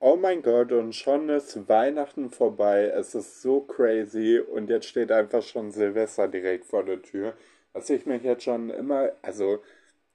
[0.00, 2.86] oh mein Gott, und schon ist Weihnachten vorbei.
[2.86, 7.34] Es ist so crazy und jetzt steht einfach schon Silvester direkt vor der Tür.
[7.72, 9.62] Was ich mich jetzt schon immer, also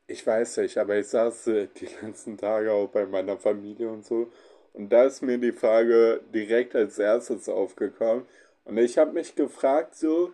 [0.07, 1.45] ich weiß nicht, aber ich saß
[1.79, 4.31] die letzten Tage auch bei meiner Familie und so.
[4.73, 8.25] Und da ist mir die Frage direkt als erstes aufgekommen.
[8.65, 10.33] Und ich habe mich gefragt, so,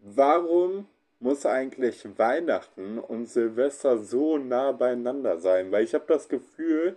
[0.00, 0.86] warum
[1.20, 5.72] muss eigentlich Weihnachten und Silvester so nah beieinander sein?
[5.72, 6.96] Weil ich habe das Gefühl,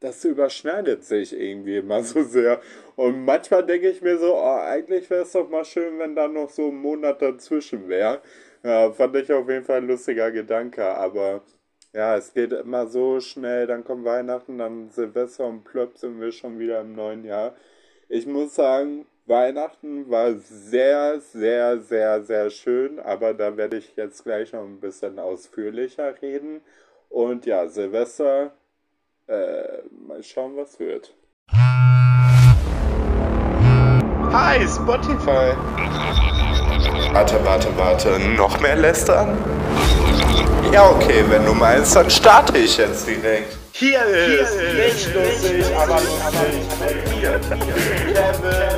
[0.00, 2.60] das überschneidet sich irgendwie immer so sehr.
[2.96, 6.28] Und manchmal denke ich mir so, oh, eigentlich wäre es doch mal schön, wenn da
[6.28, 8.20] noch so ein Monat dazwischen wäre.
[8.62, 11.42] Ja, fand ich auf jeden Fall ein lustiger Gedanke, aber
[11.92, 16.32] ja, es geht immer so schnell, dann kommt Weihnachten, dann Silvester und plöpp sind wir
[16.32, 17.54] schon wieder im neuen Jahr.
[18.08, 24.24] Ich muss sagen, Weihnachten war sehr, sehr, sehr, sehr schön, aber da werde ich jetzt
[24.24, 26.62] gleich noch ein bisschen ausführlicher reden.
[27.10, 28.52] Und ja, Silvester,
[29.28, 31.14] äh, mal schauen, was wird.
[34.32, 35.54] Hi, Spotify.
[37.12, 38.18] Warte, warte, warte.
[38.36, 39.36] Noch mehr lästern?
[40.72, 43.56] Ja, okay, wenn du meinst, dann starte ich jetzt direkt.
[43.72, 47.40] Hier ist, Hier nicht lustig, aber lustig mit mir,
[48.12, 48.77] Kevin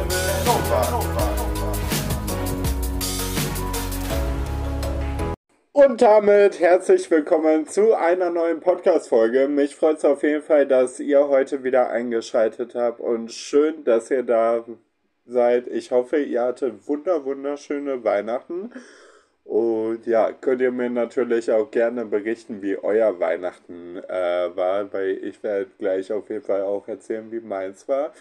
[5.91, 9.49] Und damit herzlich willkommen zu einer neuen Podcast-Folge.
[9.49, 14.09] Mich freut es auf jeden Fall, dass ihr heute wieder eingeschaltet habt und schön, dass
[14.09, 14.65] ihr da
[15.27, 15.67] seid.
[15.67, 18.71] Ich hoffe, ihr hattet wunder wunderschöne Weihnachten.
[19.43, 25.19] Und ja, könnt ihr mir natürlich auch gerne berichten, wie euer Weihnachten äh, war, weil
[25.25, 28.13] ich werde gleich auf jeden Fall auch erzählen, wie meins war.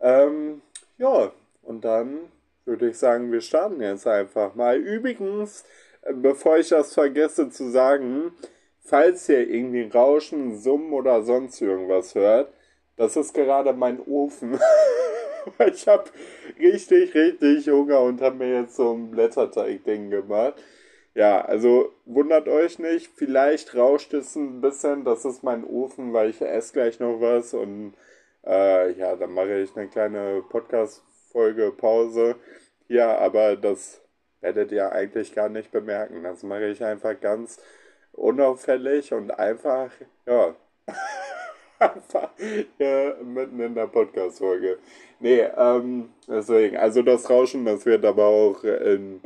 [0.00, 0.62] Ähm,
[0.96, 1.32] ja,
[1.64, 2.32] und dann
[2.64, 4.78] würde ich sagen, wir starten jetzt einfach mal.
[4.78, 5.66] Übrigens,
[6.12, 8.32] bevor ich das vergesse zu sagen,
[8.80, 12.52] falls ihr irgendwie Rauschen, Summen oder sonst irgendwas hört,
[12.96, 14.58] das ist gerade mein Ofen.
[15.66, 16.04] ich habe
[16.58, 20.54] richtig, richtig Hunger und habe mir jetzt so ein Blätterteig-Ding gemacht.
[21.14, 26.30] Ja, also wundert euch nicht, vielleicht rauscht es ein bisschen, das ist mein Ofen, weil
[26.30, 27.94] ich esse gleich noch was und
[28.44, 32.36] äh, ja, dann mache ich eine kleine Podcast-Folge Pause.
[32.88, 34.03] Ja, aber das
[34.44, 36.22] werdet ihr eigentlich gar nicht bemerken.
[36.22, 37.58] Das mache ich einfach ganz
[38.12, 39.90] unauffällig und einfach,
[40.26, 40.54] ja,
[41.78, 42.30] einfach
[42.78, 44.78] ja, mitten in der Podcast-Folge.
[45.20, 49.22] Nee, ähm, deswegen, also das Rauschen, das wird aber auch in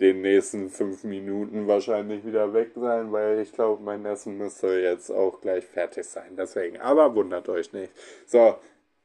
[0.00, 5.10] den nächsten fünf Minuten wahrscheinlich wieder weg sein, weil ich glaube, mein Essen müsste jetzt
[5.10, 6.34] auch gleich fertig sein.
[6.36, 7.92] Deswegen, aber wundert euch nicht.
[8.26, 8.56] So,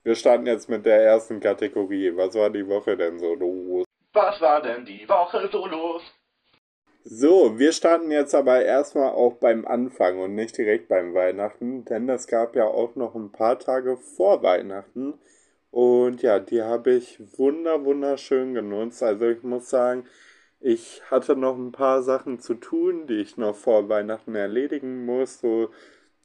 [0.03, 2.11] wir starten jetzt mit der ersten Kategorie.
[2.15, 3.86] Was war die Woche denn so los?
[4.17, 6.01] Was war denn die Woche so los?
[7.03, 12.09] So, wir starten jetzt aber erstmal auch beim Anfang und nicht direkt beim Weihnachten, denn
[12.09, 15.19] es gab ja auch noch ein paar Tage vor Weihnachten.
[15.69, 19.03] Und ja, die habe ich wunder wunderschön genutzt.
[19.03, 20.07] Also ich muss sagen,
[20.59, 25.41] ich hatte noch ein paar Sachen zu tun, die ich noch vor Weihnachten erledigen muss.
[25.41, 25.69] So,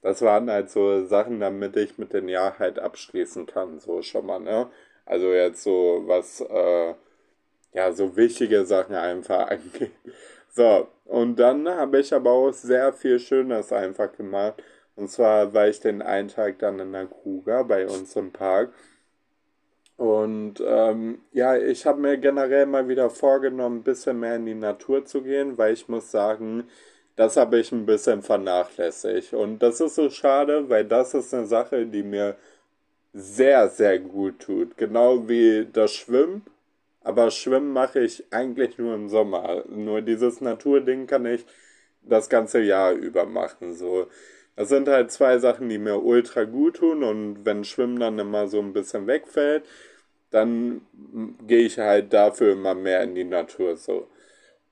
[0.00, 4.24] das waren halt so Sachen, damit ich mit dem Jahr halt abschließen kann, so schon
[4.24, 4.70] mal, ne?
[5.04, 6.94] Also jetzt so was äh,
[7.72, 9.92] ja, so wichtige Sachen einfach angeht.
[10.54, 14.62] So, und dann habe ich aber auch sehr viel Schönes einfach gemacht.
[14.96, 18.70] Und zwar war ich den einen Tag dann in der Kruger bei uns im Park.
[19.96, 24.54] Und ähm, ja, ich habe mir generell mal wieder vorgenommen, ein bisschen mehr in die
[24.54, 26.64] Natur zu gehen, weil ich muss sagen,
[27.16, 29.32] das habe ich ein bisschen vernachlässigt.
[29.32, 32.36] Und das ist so schade, weil das ist eine Sache, die mir
[33.14, 34.76] sehr, sehr gut tut.
[34.76, 36.42] Genau wie das Schwimmen
[37.04, 39.64] aber Schwimmen mache ich eigentlich nur im Sommer.
[39.68, 41.44] Nur dieses Naturding kann ich
[42.02, 43.74] das ganze Jahr über machen.
[43.74, 44.06] So.
[44.56, 48.48] Das sind halt zwei Sachen, die mir ultra gut tun und wenn Schwimmen dann immer
[48.48, 49.64] so ein bisschen wegfällt,
[50.30, 50.82] dann
[51.46, 53.76] gehe ich halt dafür immer mehr in die Natur.
[53.76, 54.08] So.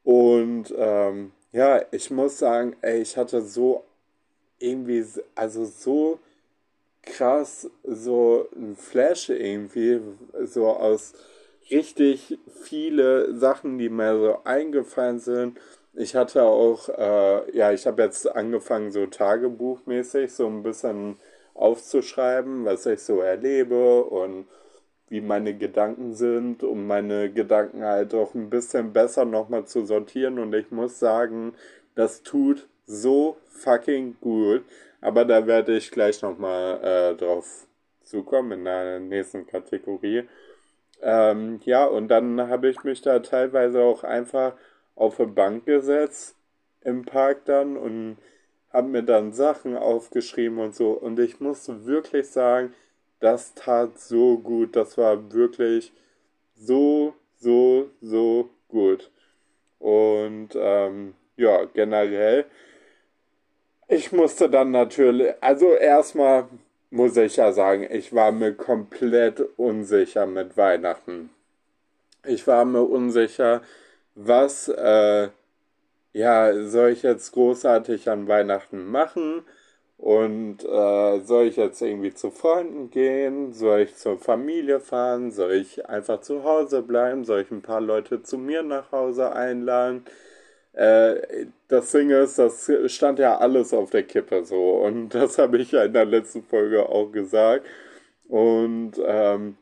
[0.05, 3.85] Und ähm, ja, ich muss sagen, ey, ich hatte so
[4.59, 5.05] irgendwie,
[5.35, 6.21] also so
[7.03, 10.01] krass, so ein Flash irgendwie,
[10.45, 11.15] so aus
[11.71, 15.59] richtig viele Sachen, die mir so eingefallen sind.
[15.95, 21.17] Ich hatte auch, äh, ja, ich habe jetzt angefangen, so tagebuchmäßig so ein bisschen
[21.55, 24.47] aufzuschreiben, was ich so erlebe und
[25.09, 30.39] wie meine Gedanken sind, um meine Gedanken halt auch ein bisschen besser nochmal zu sortieren.
[30.39, 31.55] Und ich muss sagen,
[31.97, 34.65] das tut so fucking gut.
[35.01, 37.67] Aber da werde ich gleich nochmal äh, drauf
[38.03, 40.25] zukommen in der nächsten Kategorie.
[41.03, 44.55] Ähm, ja, und dann habe ich mich da teilweise auch einfach
[44.97, 46.37] auf eine Bank gesetzt
[46.83, 48.19] im Park dann und
[48.73, 50.93] habe mir dann Sachen aufgeschrieben und so.
[50.93, 52.75] Und ich muss wirklich sagen,
[53.21, 54.77] das tat so gut.
[54.77, 55.93] Das war wirklich
[56.55, 59.11] so, so, so gut.
[59.79, 62.45] Und ähm, ja, generell,
[63.89, 66.49] ich musste dann natürlich, also erstmal
[66.91, 71.31] muss ich ja sagen, ich war mir komplett unsicher mit Weihnachten.
[72.27, 73.63] Ich war mir unsicher,
[74.15, 75.29] was äh,
[76.13, 79.45] ja soll ich jetzt großartig an Weihnachten machen
[79.97, 85.53] und äh, soll ich jetzt irgendwie zu Freunden gehen, soll ich zur Familie fahren, soll
[85.53, 90.05] ich einfach zu Hause bleiben, soll ich ein paar Leute zu mir nach Hause einladen.
[90.81, 95.59] Äh, das Ding ist, das stand ja alles auf der Kippe so und das habe
[95.59, 97.67] ich ja in der letzten Folge auch gesagt.
[98.29, 99.59] Und ähm,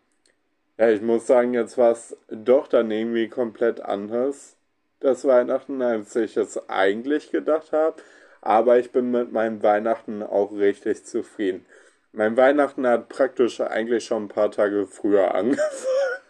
[0.78, 4.56] ja, ich muss sagen, jetzt war es doch dann irgendwie komplett anders,
[5.00, 7.96] das Weihnachten, als ich es eigentlich gedacht habe.
[8.40, 11.66] Aber ich bin mit meinem Weihnachten auch richtig zufrieden.
[12.12, 16.22] Mein Weihnachten hat praktisch eigentlich schon ein paar Tage früher angefangen.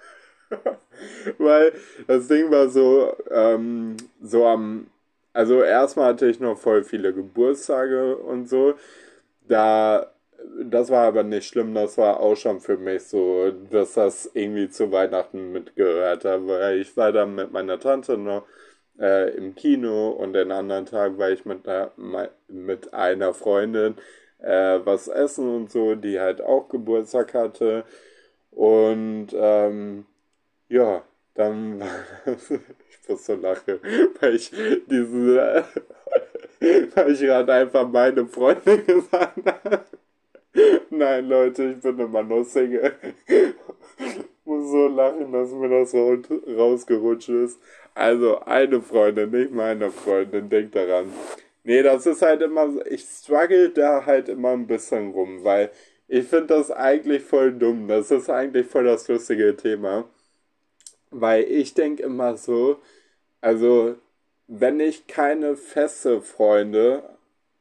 [1.39, 1.73] Weil
[2.07, 4.89] das Ding war so, ähm, so am,
[5.33, 8.75] also erstmal hatte ich noch voll viele Geburtstage und so.
[9.49, 10.13] Da,
[10.65, 14.69] das war aber nicht schlimm, das war auch schon für mich so, dass das irgendwie
[14.71, 18.45] zu Weihnachten mitgehört hat, weil ich war dann mit meiner Tante noch
[19.01, 21.93] äh, im Kino und den anderen Tag war ich mit einer,
[22.49, 23.97] mit einer Freundin
[24.39, 27.85] äh, was essen und so, die halt auch Geburtstag hatte.
[28.51, 30.07] Und ähm,
[30.69, 31.03] ja,
[31.35, 31.83] dann
[32.27, 33.81] ich muss so lachen,
[34.21, 34.51] weil ich
[34.87, 35.65] diese,
[36.95, 39.85] weil ich gerade einfach meine Freundin gesagt habe.
[40.91, 42.93] Nein, Leute, ich bin immer nur Single.
[44.45, 47.61] muss so lachen, dass mir das rausgerutscht ist.
[47.95, 51.13] Also eine Freundin, nicht meine Freundin, denkt daran.
[51.65, 55.71] Nee, das ist halt immer, ich struggle da halt immer ein bisschen rum, weil
[56.09, 57.89] ich finde das eigentlich voll dumm.
[57.89, 60.09] Das ist eigentlich voll das lustige Thema.
[61.11, 62.79] Weil ich denke immer so,
[63.41, 63.97] also
[64.49, 67.03] wenn ich keine feste Freunde,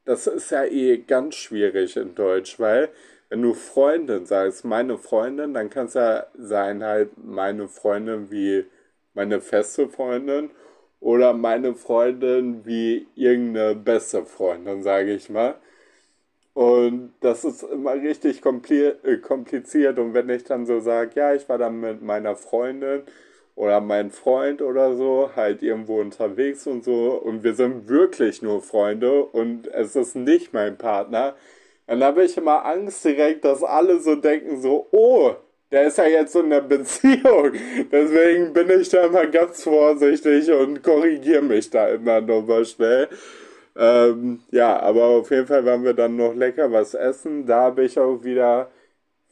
[0.05, 2.89] das ist ja eh ganz schwierig in Deutsch, weil
[3.29, 8.65] wenn du Freundin sagst, meine Freundin, dann kann es ja sein halt meine Freundin wie
[9.13, 10.51] meine feste Freundin
[11.01, 15.55] oder meine Freundin wie irgendeine beste Freundin, sage ich mal.
[16.53, 20.00] Und das ist immer richtig äh, kompliziert.
[20.00, 23.03] Und wenn ich dann so sage, ja, ich war dann mit meiner Freundin
[23.57, 28.62] oder mein Freund oder so halt irgendwo unterwegs und so und wir sind wirklich nur
[28.62, 31.36] Freunde und es ist nicht mein Partner,
[31.88, 35.36] dann habe ich immer Angst direkt, dass alle so denken, so, oh,
[35.71, 37.54] der ist ja jetzt in einer Beziehung.
[37.92, 43.10] Deswegen bin ich da immer ganz vorsichtig und korrigiere mich da immer nochmal schnell.
[43.75, 47.45] Ähm, ja, aber auf jeden Fall waren wir dann noch lecker was essen.
[47.45, 48.69] Da habe ich auch wieder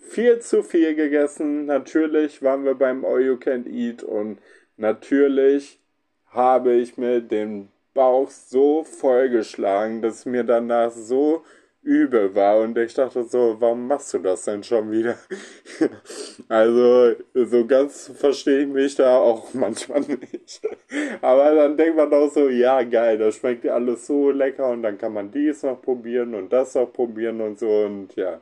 [0.08, 1.66] viel zu viel gegessen.
[1.66, 4.40] Natürlich waren wir beim All You Can Eat und
[4.78, 5.80] natürlich
[6.28, 11.44] habe ich mir den Bauch so vollgeschlagen, dass mir danach so
[11.86, 15.18] übel war und ich dachte so, warum machst du das denn schon wieder?
[16.50, 20.62] also so ganz verstehe ich mich da auch manchmal nicht.
[21.22, 24.82] Aber dann denkt man auch so, ja geil, das schmeckt ja alles so lecker und
[24.82, 28.42] dann kann man dies noch probieren und das noch probieren und so und ja,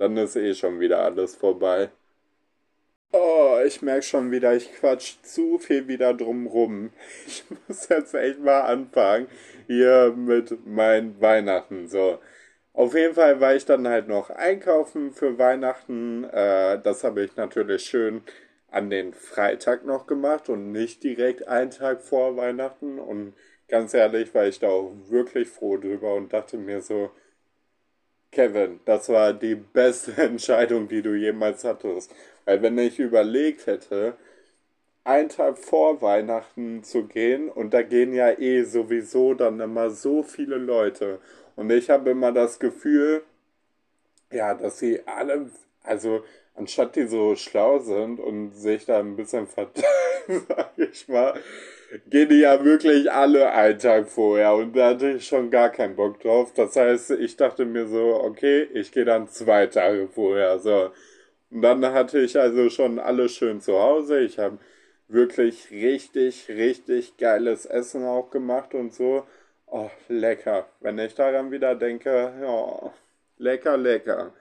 [0.00, 1.90] dann ist eh schon wieder alles vorbei.
[3.12, 6.92] Oh, ich merke schon wieder, ich quatsch zu viel wieder drumrum.
[7.26, 9.28] Ich muss jetzt echt mal anfangen
[9.66, 11.88] hier mit meinen Weihnachten.
[11.88, 12.18] So,
[12.72, 16.24] auf jeden Fall war ich dann halt noch einkaufen für Weihnachten.
[16.24, 18.22] Äh, das habe ich natürlich schön
[18.70, 22.98] an den Freitag noch gemacht und nicht direkt einen Tag vor Weihnachten.
[22.98, 23.34] Und
[23.68, 27.10] ganz ehrlich war ich da auch wirklich froh drüber und dachte mir so,
[28.32, 32.14] Kevin, das war die beste Entscheidung, die du jemals hattest.
[32.44, 34.16] Weil wenn ich überlegt hätte,
[35.04, 40.22] einen Tag vor Weihnachten zu gehen und da gehen ja eh sowieso dann immer so
[40.22, 41.20] viele Leute
[41.56, 43.22] und ich habe immer das Gefühl,
[44.32, 45.50] ja, dass sie alle,
[45.82, 46.22] also
[46.54, 51.34] anstatt die so schlau sind und sich da ein bisschen verteilen, sag ich mal,
[52.08, 55.96] gehen die ja wirklich alle einen Tag vorher und da hatte ich schon gar keinen
[55.96, 56.52] Bock drauf.
[56.54, 60.90] Das heißt, ich dachte mir so, okay, ich gehe dann zwei Tage vorher, so.
[61.50, 64.20] Und dann hatte ich also schon alles schön zu Hause.
[64.20, 64.58] Ich habe
[65.08, 69.26] wirklich richtig, richtig geiles Essen auch gemacht und so.
[69.66, 70.66] Oh, lecker.
[70.80, 72.92] Wenn ich daran wieder denke, ja,
[73.38, 74.32] lecker, lecker.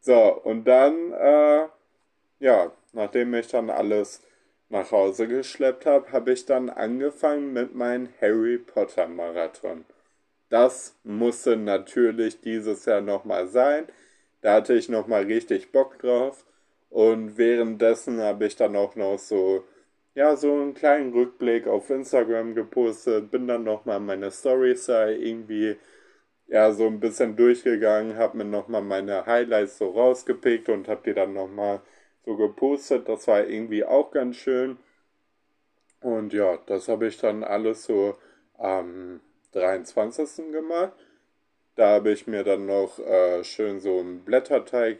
[0.00, 1.66] So, und dann, äh,
[2.40, 4.22] ja, nachdem ich dann alles
[4.70, 9.84] nach Hause geschleppt habe, habe ich dann angefangen mit meinem Harry Potter Marathon.
[10.48, 13.86] Das musste natürlich dieses Jahr nochmal sein.
[14.42, 16.46] da hatte ich nochmal richtig Bock drauf.
[16.90, 19.64] Und währenddessen habe ich dann auch noch so,
[20.14, 25.76] ja, so einen kleinen Rückblick auf Instagram gepostet, bin dann nochmal meine Stories da irgendwie,
[26.48, 31.14] ja, so ein bisschen durchgegangen, habe mir nochmal meine Highlights so rausgepickt und habe die
[31.14, 31.80] dann nochmal
[32.30, 33.08] so gepostet.
[33.08, 34.78] Das war irgendwie auch ganz schön.
[36.00, 38.16] Und ja, das habe ich dann alles so
[38.58, 39.20] am
[39.52, 40.52] 23.
[40.52, 40.92] gemacht.
[41.76, 44.98] Da habe ich mir dann noch äh, schön so einen Blätterteig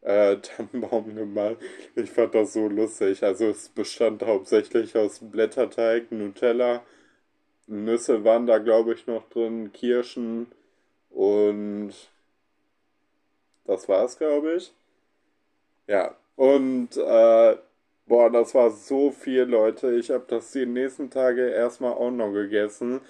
[0.00, 0.36] äh,
[0.72, 1.56] gemacht.
[1.94, 3.22] Ich fand das so lustig.
[3.22, 6.82] Also es bestand hauptsächlich aus Blätterteig, Nutella,
[7.66, 10.50] Nüsse waren da glaube ich noch drin, Kirschen
[11.10, 11.92] und
[13.64, 14.72] das war's glaube ich.
[15.86, 17.56] Ja, und äh,
[18.06, 19.94] boah, das war so viel, Leute.
[19.94, 23.00] Ich habe das die nächsten Tage erstmal auch noch gegessen.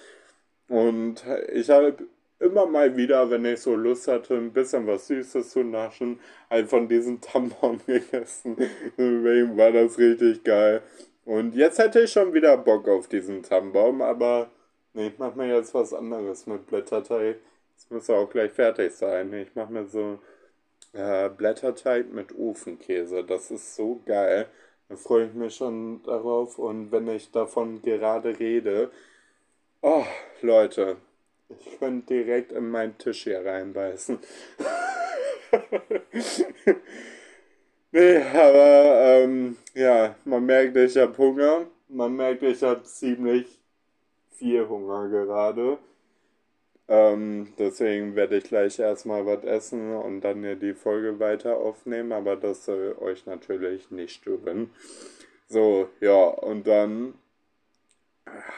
[0.67, 1.95] Und ich habe
[2.39, 6.69] immer mal wieder, wenn ich so Lust hatte, ein bisschen was Süßes zu naschen, halt
[6.69, 8.57] von diesem Tampon gegessen.
[8.97, 10.81] Deswegen war das richtig geil.
[11.25, 14.49] Und jetzt hätte ich schon wieder Bock auf diesen Tannenbaum, aber
[14.93, 17.37] nee, ich mach mir jetzt was anderes mit Blätterteig.
[17.77, 19.33] Es muss auch gleich fertig sein.
[19.33, 20.19] Ich mach mir so
[20.93, 23.23] äh, Blätterteig mit Ofenkäse.
[23.23, 24.47] Das ist so geil.
[24.89, 26.59] Da freue ich mich schon darauf.
[26.59, 28.91] Und wenn ich davon gerade rede,
[29.81, 30.05] oh,
[30.41, 30.97] Leute,
[31.49, 34.19] ich könnte direkt in meinen Tisch hier reinbeißen.
[37.91, 41.67] nee, aber ähm, ja, man merkt, ich habe Hunger.
[41.87, 43.59] Man merkt, ich habe ziemlich
[44.29, 45.77] viel Hunger gerade.
[46.87, 52.11] Ähm, deswegen werde ich gleich erstmal was essen und dann hier die Folge weiter aufnehmen,
[52.11, 54.71] aber das soll euch natürlich nicht stören.
[55.47, 57.13] So, ja, und dann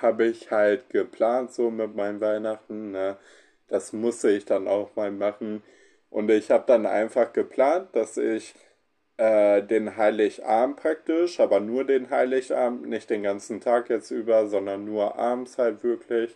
[0.01, 2.91] habe ich halt geplant, so mit meinen Weihnachten.
[2.91, 3.17] Ne?
[3.67, 5.63] Das musste ich dann auch mal machen.
[6.09, 8.53] Und ich habe dann einfach geplant, dass ich
[9.17, 14.85] äh, den Heiligabend praktisch, aber nur den Heiligabend, nicht den ganzen Tag jetzt über, sondern
[14.85, 16.35] nur abends halt wirklich,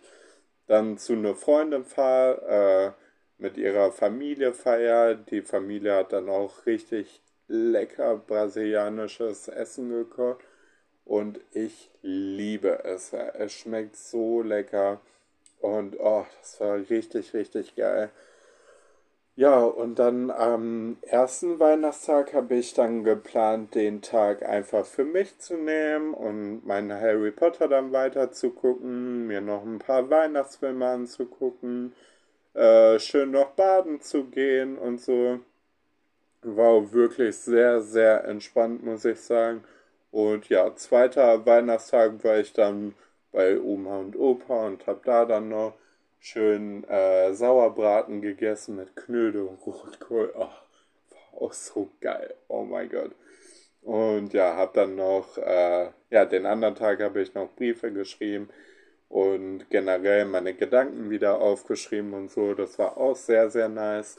[0.68, 5.16] dann zu einer Freundin fahre, äh, mit ihrer Familie feier.
[5.16, 10.44] Die Familie hat dann auch richtig lecker brasilianisches Essen gekocht
[11.06, 13.14] und ich liebe es.
[13.14, 15.00] Es schmeckt so lecker
[15.62, 18.12] und oh, das war richtig, richtig geil.
[19.38, 25.38] Ja, und dann am ersten Weihnachtstag habe ich dann geplant, den Tag einfach für mich
[25.40, 30.86] zu nehmen und meinen Harry Potter dann weiter zu gucken, mir noch ein paar Weihnachtsfilme
[30.88, 31.94] anzugucken,
[32.56, 35.40] äh, schön noch baden zu gehen und so.
[36.42, 39.64] War wirklich sehr, sehr entspannt, muss ich sagen.
[40.12, 42.96] Und ja, zweiter Weihnachtstag war ich dann
[43.32, 45.74] bei Oma und Opa und hab da dann noch
[46.28, 50.34] schön äh, Sauerbraten gegessen mit Knödel und Rotkohl.
[50.36, 52.34] Oh, war auch so geil.
[52.48, 53.12] Oh mein Gott.
[53.82, 58.50] Und ja, hab dann noch, äh, ja, den anderen Tag habe ich noch Briefe geschrieben
[59.08, 62.54] und generell meine Gedanken wieder aufgeschrieben und so.
[62.54, 64.18] Das war auch sehr, sehr nice.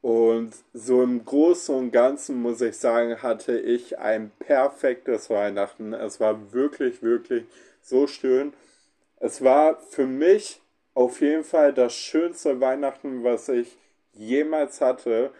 [0.00, 5.92] Und so im Großen und Ganzen muss ich sagen, hatte ich ein perfektes Weihnachten.
[5.92, 7.44] Es war wirklich, wirklich
[7.80, 8.52] so schön.
[9.20, 10.60] Es war für mich
[10.98, 13.78] auf jeden Fall das schönste Weihnachten, was ich
[14.14, 15.30] jemals hatte,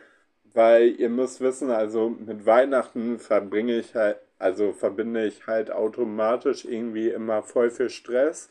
[0.54, 6.64] weil ihr müsst wissen, also mit Weihnachten verbringe ich halt, also verbinde ich halt automatisch
[6.64, 8.50] irgendwie immer voll viel Stress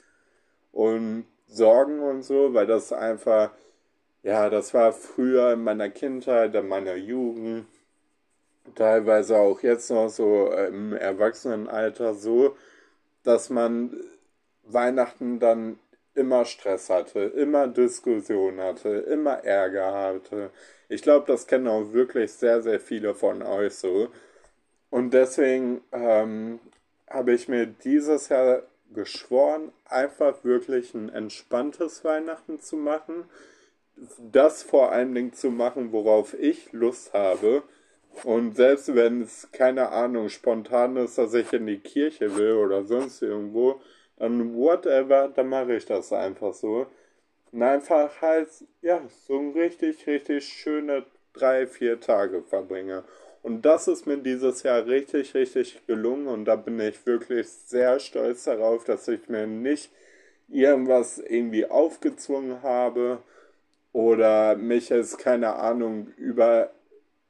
[0.73, 3.51] und Sorgen und so, weil das einfach
[4.23, 7.67] ja, das war früher in meiner Kindheit, in meiner Jugend,
[8.75, 12.57] teilweise auch jetzt noch so im Erwachsenenalter so,
[13.23, 13.95] dass man
[14.63, 15.79] Weihnachten dann
[16.17, 20.51] immer Stress hatte, immer Diskussion hatte, immer Ärger hatte.
[20.89, 24.09] Ich glaube, das kennen auch wirklich sehr, sehr viele von euch so.
[24.89, 26.59] Und deswegen ähm,
[27.09, 33.25] habe ich mir dieses Jahr geschworen, einfach wirklich ein entspanntes Weihnachten zu machen
[34.19, 37.63] das vor allen Dingen zu machen, worauf ich Lust habe.
[38.23, 42.83] Und selbst wenn es, keine Ahnung, spontan ist, dass ich in die Kirche will oder
[42.83, 43.81] sonst irgendwo,
[44.17, 46.87] dann whatever, dann mache ich das einfach so.
[47.51, 48.49] Und einfach halt,
[48.81, 53.03] ja, so ein richtig, richtig schöne drei, vier Tage verbringe.
[53.43, 57.99] Und das ist mir dieses Jahr richtig, richtig gelungen und da bin ich wirklich sehr
[57.99, 59.91] stolz darauf, dass ich mir nicht
[60.49, 63.19] irgendwas irgendwie aufgezwungen habe
[63.93, 66.71] oder mich jetzt, keine Ahnung, über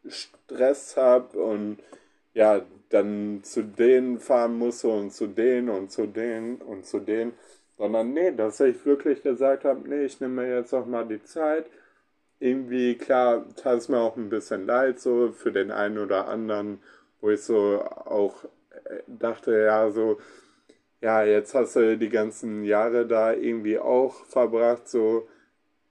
[0.07, 1.79] Stress habe und
[2.33, 7.33] ja, dann zu denen fahren muss und zu denen und zu denen und zu denen,
[7.77, 11.23] sondern nee, dass ich wirklich gesagt habe, nee, ich nehme mir jetzt auch mal die
[11.23, 11.65] Zeit.
[12.39, 16.79] Irgendwie, klar, tat es mir auch ein bisschen leid, so für den einen oder anderen,
[17.21, 18.45] wo ich so auch
[18.85, 20.19] äh, dachte, ja, so,
[21.01, 25.27] ja, jetzt hast du die ganzen Jahre da irgendwie auch verbracht, so,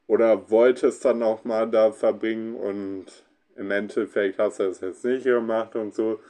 [0.06, 3.06] oder wolltest dann auch mal da verbringen und
[3.56, 6.20] im Endeffekt hast du es jetzt nicht gemacht und so.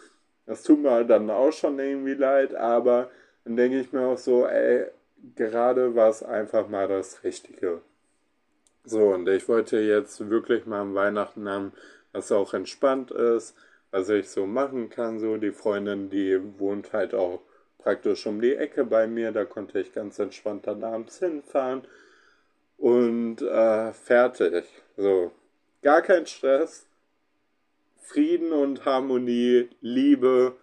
[0.46, 3.10] Das tut mir dann auch schon irgendwie leid, aber
[3.44, 4.86] dann denke ich mir auch so, ey,
[5.34, 7.82] gerade war es einfach mal das Richtige.
[8.84, 11.72] So, und ich wollte jetzt wirklich mal am Weihnachten haben,
[12.12, 13.56] was auch entspannt ist,
[13.90, 15.18] was ich so machen kann.
[15.18, 17.40] So, die Freundin, die wohnt halt auch
[17.78, 21.82] praktisch um die Ecke bei mir, da konnte ich ganz entspannt dann abends hinfahren
[22.78, 24.64] und äh, fertig.
[24.96, 25.32] So,
[25.82, 26.85] gar kein Stress,
[28.06, 30.54] Frieden und Harmonie, Liebe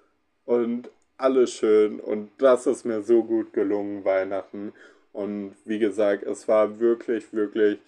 [0.46, 4.72] und alles schön und das ist mir so gut gelungen, Weihnachten.
[5.12, 7.80] Und wie gesagt, es war wirklich, wirklich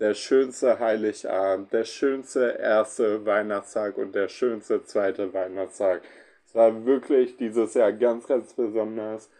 [0.00, 6.02] der schönste Heiligabend, der schönste erste Weihnachtstag und der schönste zweite Weihnachtstag.
[6.46, 9.30] Es war wirklich dieses Jahr ganz, ganz besonders.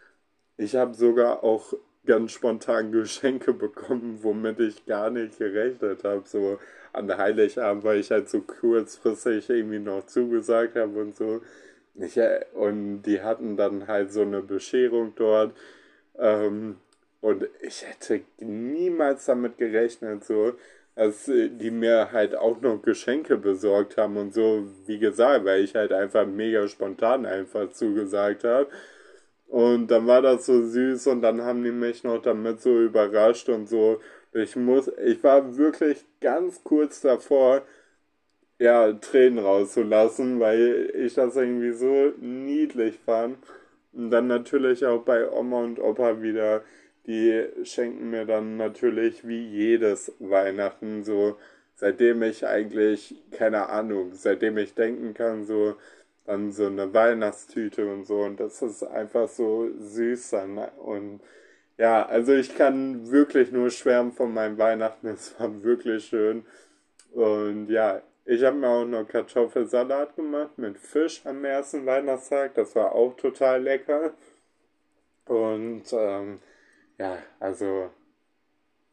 [0.55, 1.73] Ich habe sogar auch
[2.05, 6.23] ganz spontan Geschenke bekommen, womit ich gar nicht gerechnet habe.
[6.25, 6.57] So
[6.93, 11.41] an Heiligabend, weil ich halt so kurzfristig irgendwie noch zugesagt habe und so.
[11.95, 15.55] Ich, äh, und die hatten dann halt so eine Bescherung dort.
[16.17, 16.77] Ähm,
[17.21, 20.53] und ich hätte niemals damit gerechnet, so,
[20.95, 25.75] dass die mir halt auch noch Geschenke besorgt haben und so, wie gesagt, weil ich
[25.75, 28.67] halt einfach mega spontan einfach zugesagt habe.
[29.47, 33.49] Und dann war das so süß und dann haben die mich noch damit so überrascht
[33.49, 33.99] und so.
[34.33, 37.63] Ich muss, ich war wirklich ganz kurz davor,
[38.59, 43.37] ja, Tränen rauszulassen, weil ich das irgendwie so niedlich fand.
[43.93, 46.63] Und dann natürlich auch bei Oma und Opa wieder.
[47.07, 51.37] Die schenken mir dann natürlich wie jedes Weihnachten so,
[51.75, 55.75] seitdem ich eigentlich, keine Ahnung, seitdem ich denken kann, so
[56.25, 58.21] dann so eine Weihnachtstüte und so.
[58.21, 60.57] Und das ist einfach so süß dann.
[60.77, 61.21] Und
[61.81, 66.45] ja, also ich kann wirklich nur schwärmen von meinem Weihnachten, es war wirklich schön
[67.11, 72.75] und ja, ich habe mir auch noch Kartoffelsalat gemacht mit Fisch am ersten Weihnachtstag, das
[72.75, 74.13] war auch total lecker
[75.25, 76.39] und ähm,
[76.99, 77.89] ja, also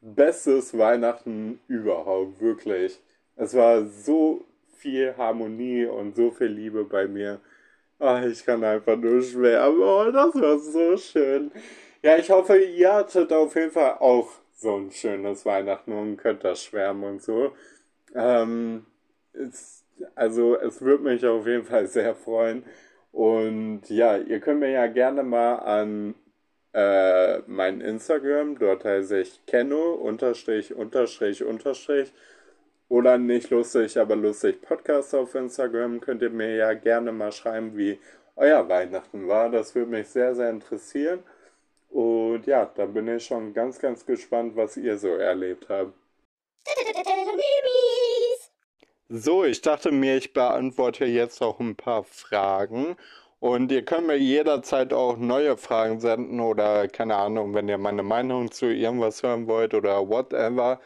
[0.01, 2.99] bestes Weihnachten überhaupt, wirklich.
[3.37, 4.47] Es war so
[4.79, 7.41] viel Harmonie und so viel Liebe bei mir.
[7.99, 9.83] Ach, ich kann einfach nur schwärmen.
[9.83, 11.51] Oh, das war so schön.
[12.09, 16.43] Ja, ich hoffe, ihr hattet auf jeden Fall auch so ein schönes Weihnachten und könnt
[16.43, 17.53] das schwärmen und so.
[18.15, 18.87] Ähm,
[19.35, 22.65] es, also, es würde mich auf jeden Fall sehr freuen.
[23.13, 26.15] Und ja, ihr könnt mir ja gerne mal an
[26.73, 32.15] äh, mein Instagram, dort heiße ich Kenno, unterstrich, unterstrich, unterstrich.
[32.89, 36.01] Oder nicht lustig, aber lustig Podcast auf Instagram.
[36.01, 38.01] Könnt ihr mir ja gerne mal schreiben, wie
[38.35, 39.51] euer Weihnachten war.
[39.51, 41.23] Das würde mich sehr, sehr interessieren.
[41.91, 45.93] Und ja, da bin ich schon ganz, ganz gespannt, was ihr so erlebt habt.
[49.09, 52.97] So, ich dachte mir, ich beantworte jetzt auch ein paar Fragen.
[53.41, 58.03] Und ihr könnt mir jederzeit auch neue Fragen senden oder keine Ahnung, wenn ihr meine
[58.03, 60.81] Meinung zu irgendwas hören wollt oder whatever,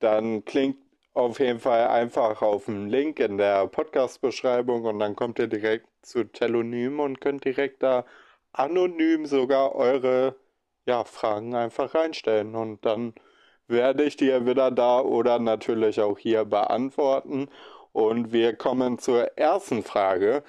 [0.00, 0.76] dann klingt
[1.14, 5.86] auf jeden Fall einfach auf den Link in der Podcast-Beschreibung und dann kommt ihr direkt
[6.02, 8.04] zu Telonym und könnt direkt da
[8.52, 10.36] anonym sogar eure
[10.86, 13.14] ja, Fragen einfach reinstellen und dann
[13.68, 17.48] werde ich die wieder da oder natürlich auch hier beantworten.
[17.92, 20.42] Und wir kommen zur ersten Frage.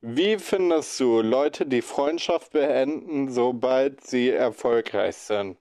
[0.00, 5.56] Wie findest du Leute, die Freundschaft beenden, sobald sie erfolgreich sind?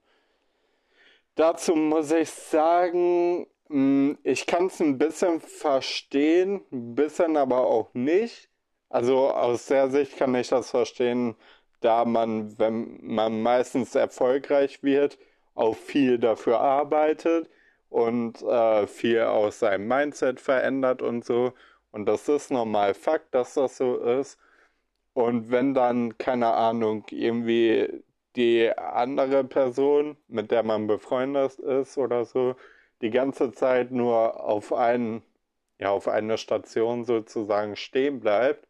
[1.36, 7.94] Dazu muss ich sagen, hm, ich kann es ein bisschen verstehen, ein bisschen aber auch
[7.94, 8.50] nicht.
[8.90, 11.36] Also aus der Sicht kann ich das verstehen,
[11.84, 15.18] da man, wenn man meistens erfolgreich wird,
[15.56, 17.50] auch viel dafür arbeitet
[17.90, 21.54] und äh, viel aus seinem Mindset verändert und so.
[21.92, 24.40] Und das ist normal Fakt, dass das so ist.
[25.14, 28.04] Und wenn dann, keine Ahnung, irgendwie
[28.36, 32.56] die andere Person, mit der man befreundet ist oder so,
[33.02, 35.24] die ganze Zeit nur auf einen,
[35.80, 38.68] ja, auf eine Station sozusagen stehen bleibt,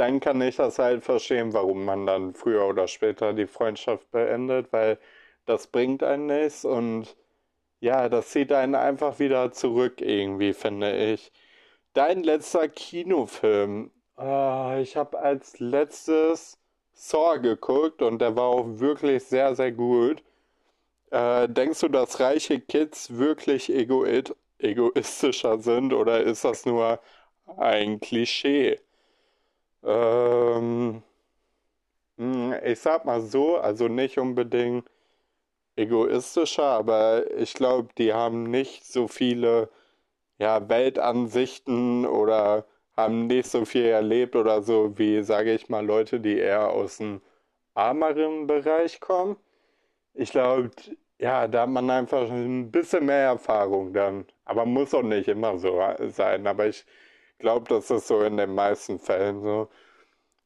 [0.00, 4.72] dann kann ich das halt verstehen, warum man dann früher oder später die Freundschaft beendet,
[4.72, 4.98] weil
[5.46, 7.16] das bringt einen nichts und
[7.80, 11.32] ja, das zieht einen einfach wieder zurück irgendwie, finde ich.
[11.94, 13.90] Dein letzter Kinofilm.
[14.18, 16.58] Äh, ich habe als letztes
[16.94, 20.22] Saw geguckt und der war auch wirklich sehr, sehr gut.
[21.10, 27.00] Äh, denkst du, dass reiche Kids wirklich Egoid egoistischer sind oder ist das nur
[27.58, 28.80] ein Klischee?
[29.84, 31.02] Ähm,
[32.18, 34.88] hm, ich sag mal so, also nicht unbedingt
[35.76, 39.70] egoistischer, aber ich glaube, die haben nicht so viele
[40.38, 42.66] ja, Weltansichten oder
[42.96, 46.98] haben nicht so viel erlebt oder so wie, sage ich mal, Leute, die eher aus
[46.98, 47.22] dem
[47.74, 49.36] ärmeren Bereich kommen.
[50.14, 50.70] Ich glaube,
[51.18, 54.26] ja, da hat man einfach ein bisschen mehr Erfahrung dann.
[54.44, 56.46] Aber muss auch nicht immer so sein.
[56.46, 56.84] Aber ich
[57.40, 59.68] glaube, das ist so in den meisten Fällen so.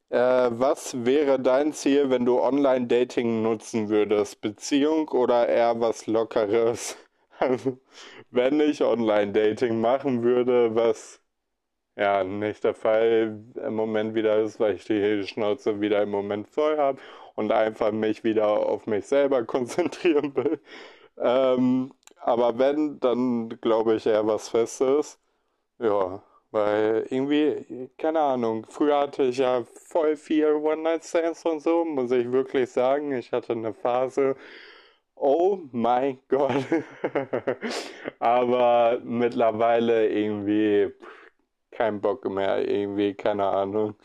[0.09, 0.17] Äh,
[0.51, 4.41] was wäre dein Ziel, wenn du Online-Dating nutzen würdest?
[4.41, 6.97] Beziehung oder eher was Lockeres?
[7.39, 7.79] Also,
[8.31, 11.21] wenn ich Online-Dating machen würde, was
[11.95, 16.47] ja nicht der Fall im Moment wieder ist, weil ich die Schnauze wieder im Moment
[16.49, 16.99] voll habe
[17.35, 20.59] und einfach mich wieder auf mich selber konzentrieren will.
[21.17, 25.19] Ähm, aber wenn, dann glaube ich eher was Festes.
[25.79, 26.23] Ja,
[26.55, 32.31] weil irgendwie, keine Ahnung, früher hatte ich ja voll viel One-Night-Stands und so, muss ich
[32.31, 33.11] wirklich sagen.
[33.13, 34.37] Ich hatte eine Phase,
[35.15, 36.65] oh mein Gott.
[38.19, 40.93] aber mittlerweile irgendwie
[41.71, 43.95] kein Bock mehr, irgendwie, keine Ahnung.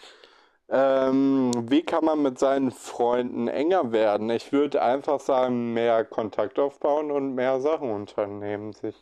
[0.69, 4.31] Ähm, wie kann man mit seinen Freunden enger werden?
[4.31, 8.73] Ich würde einfach sagen, mehr Kontakt aufbauen und mehr Sachen unternehmen.
[8.73, 8.97] Sich,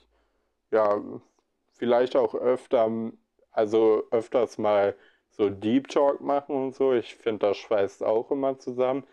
[0.72, 1.00] ja,
[1.74, 2.90] vielleicht auch öfter,
[3.58, 4.96] also öfters mal
[5.30, 6.92] so Deep Talk machen und so.
[6.94, 9.04] Ich finde, das schweißt auch immer zusammen.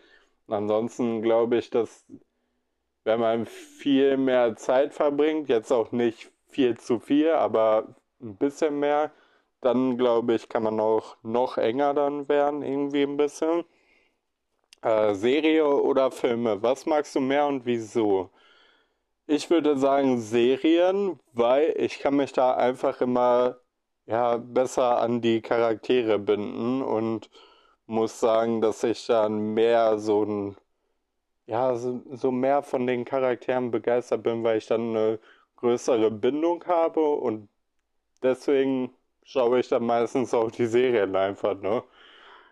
[0.47, 2.05] ansonsten glaube ich, dass
[3.05, 8.79] wenn man viel mehr Zeit verbringt, jetzt auch nicht viel zu viel, aber ein bisschen
[8.79, 9.11] mehr,
[9.61, 13.65] dann glaube ich, kann man auch noch enger dann werden, irgendwie ein bisschen.
[14.81, 18.29] Äh, Serie oder Filme, was magst du mehr und wieso?
[19.27, 23.59] Ich würde sagen Serien, weil ich kann mich da einfach immer
[24.05, 27.29] ja, besser an die Charaktere binden und
[27.87, 30.57] muss sagen, dass ich dann mehr so ein,
[31.47, 35.19] ja, so, so mehr von den Charakteren begeistert bin, weil ich dann eine
[35.57, 37.49] größere Bindung habe und
[38.23, 41.83] deswegen schaue ich dann meistens auch die Serien einfach, ne?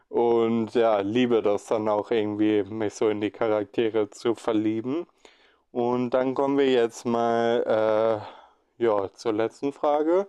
[0.10, 5.08] Und ja, liebe das dann auch irgendwie, mich so in die Charaktere zu verlieben.
[5.72, 8.24] Und dann kommen wir jetzt mal
[8.80, 10.28] äh, ja, zur letzten Frage.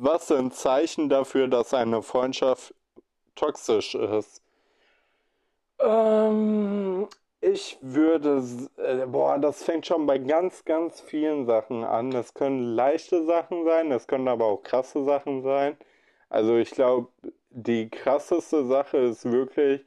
[0.00, 2.72] Was sind Zeichen dafür, dass eine Freundschaft
[3.34, 4.40] toxisch ist?
[5.80, 7.08] Ähm,
[7.40, 8.40] ich würde,
[8.76, 12.12] äh, boah, das fängt schon bei ganz, ganz vielen Sachen an.
[12.12, 15.76] Das können leichte Sachen sein, das können aber auch krasse Sachen sein.
[16.28, 17.08] Also ich glaube,
[17.50, 19.84] die krasseste Sache ist wirklich,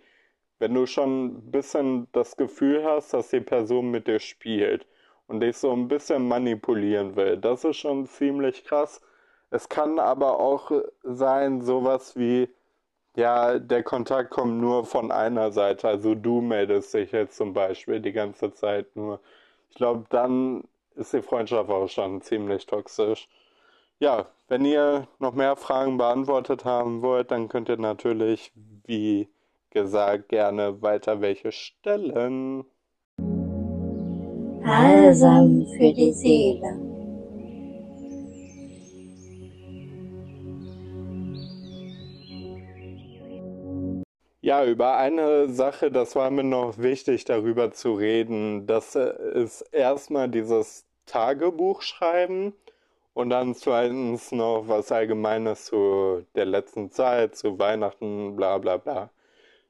[0.59, 4.85] wenn du schon ein bisschen das Gefühl hast, dass die Person mit dir spielt
[5.27, 7.37] und dich so ein bisschen manipulieren will.
[7.37, 8.99] Das ist schon ziemlich krass.
[9.51, 10.71] Es kann aber auch
[11.03, 12.49] sein, sowas wie,
[13.17, 15.89] ja, der Kontakt kommt nur von einer Seite.
[15.89, 19.19] Also du meldest dich jetzt zum Beispiel die ganze Zeit nur.
[19.69, 20.63] Ich glaube, dann
[20.95, 23.27] ist die Freundschaft auch schon ziemlich toxisch.
[23.99, 28.53] Ja, wenn ihr noch mehr Fragen beantwortet haben wollt, dann könnt ihr natürlich,
[28.85, 29.27] wie
[29.69, 32.63] gesagt, gerne weiter welche stellen.
[34.63, 36.90] Balsam für die Seele.
[44.43, 48.65] Ja, über eine Sache, das war mir noch wichtig, darüber zu reden.
[48.65, 52.53] Das ist erstmal dieses Tagebuch schreiben
[53.13, 59.11] und dann zweitens noch was Allgemeines zu der letzten Zeit, zu Weihnachten, bla bla bla.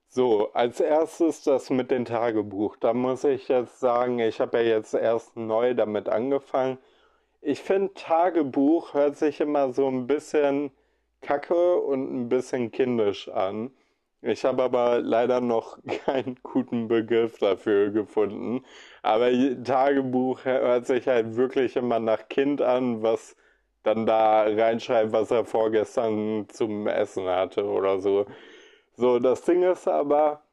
[0.08, 2.78] So, als erstes das mit dem Tagebuch.
[2.78, 6.78] Da muss ich jetzt sagen, ich habe ja jetzt erst neu damit angefangen.
[7.42, 10.72] Ich finde, Tagebuch hört sich immer so ein bisschen
[11.22, 13.72] kacke und ein bisschen kindisch an.
[14.24, 18.64] Ich habe aber leider noch keinen guten Begriff dafür gefunden.
[19.02, 19.30] Aber
[19.64, 23.36] Tagebuch hört sich halt wirklich immer nach Kind an, was
[23.84, 28.26] dann da reinschreibt, was er vorgestern zum Essen hatte oder so.
[28.96, 30.44] So, das Ding ist aber,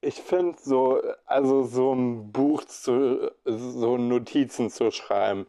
[0.00, 5.46] ich finde so, also so ein Buch zu, so Notizen zu schreiben,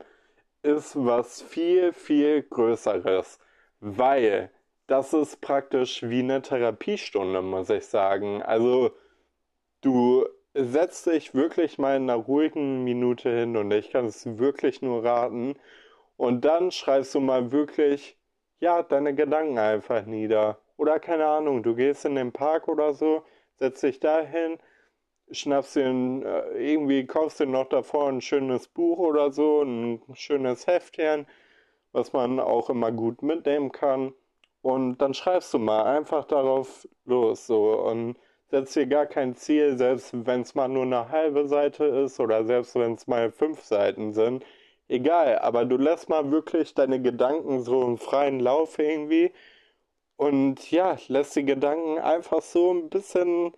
[0.64, 3.40] ist was viel, viel Größeres.
[3.80, 4.52] Weil
[4.92, 8.42] das ist praktisch wie eine Therapiestunde, muss ich sagen.
[8.42, 8.92] Also
[9.82, 14.82] du setzt dich wirklich mal in einer ruhigen Minute hin und ich kann es wirklich
[14.82, 15.56] nur raten.
[16.18, 18.18] Und dann schreibst du mal wirklich,
[18.60, 20.60] ja, deine Gedanken einfach nieder.
[20.78, 23.24] Oder keine Ahnung, du gehst in den Park oder so,
[23.56, 24.60] setzt dich da hin,
[25.32, 30.68] schnappst dir äh, irgendwie, kaufst dir noch davor ein schönes Buch oder so, ein schönes
[30.68, 31.28] Heftchen
[31.92, 34.14] was man auch immer gut mitnehmen kann.
[34.62, 38.18] Und dann schreibst du mal einfach darauf los so und
[38.50, 42.46] setzt dir gar kein Ziel, selbst wenn es mal nur eine halbe Seite ist oder
[42.46, 44.46] selbst wenn es mal fünf Seiten sind.
[44.88, 49.32] Egal, aber du lässt mal wirklich deine Gedanken so im freien Lauf irgendwie
[50.18, 53.54] und ja, lässt die Gedanken einfach so ein bisschen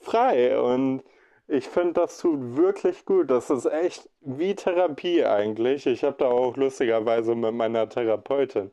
[0.00, 1.02] frei und
[1.48, 3.30] ich finde, das tut wirklich gut.
[3.30, 5.86] Das ist echt wie Therapie eigentlich.
[5.86, 8.70] Ich habe da auch lustigerweise mit meiner Therapeutin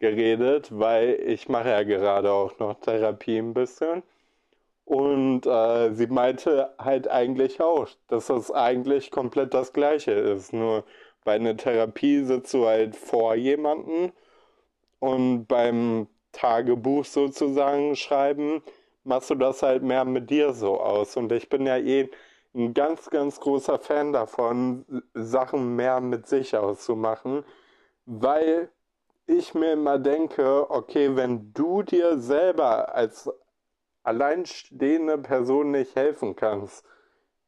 [0.00, 4.02] geredet, weil ich mache ja gerade auch noch Therapie ein bisschen.
[4.84, 10.52] Und äh, sie meinte halt eigentlich auch, dass das eigentlich komplett das gleiche ist.
[10.52, 10.84] Nur
[11.24, 14.12] bei einer Therapie sitzt du halt vor jemanden
[15.00, 18.62] und beim Tagebuch sozusagen schreiben,
[19.04, 21.16] machst du das halt mehr mit dir so aus.
[21.16, 22.10] Und ich bin ja eh
[22.54, 24.84] ein ganz, ganz großer Fan davon,
[25.14, 27.44] Sachen mehr mit sich auszumachen,
[28.06, 28.70] weil
[29.30, 33.30] ich mir immer denke, okay, wenn du dir selber als
[34.02, 36.84] alleinstehende Person nicht helfen kannst,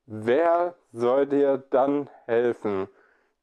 [0.07, 2.89] wer soll dir dann helfen?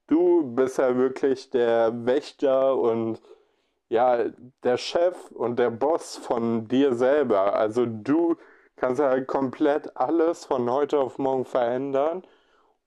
[0.07, 3.19] Du bist ja wirklich der Wächter und
[3.89, 4.25] ja,
[4.63, 7.55] der Chef und der Boss von dir selber.
[7.55, 8.37] Also du
[8.75, 12.23] kannst halt komplett alles von heute auf morgen verändern